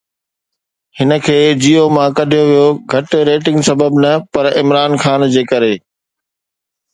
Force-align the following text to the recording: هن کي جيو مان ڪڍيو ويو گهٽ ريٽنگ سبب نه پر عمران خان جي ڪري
هن 0.99 1.11
کي 1.25 1.35
جيو 1.65 1.83
مان 1.97 2.15
ڪڍيو 2.19 2.43
ويو 2.49 2.65
گهٽ 2.93 3.11
ريٽنگ 3.29 3.59
سبب 3.69 3.91
نه 4.07 4.11
پر 4.33 4.45
عمران 4.63 4.91
خان 5.05 5.19
جي 5.37 5.43
ڪري 5.53 5.73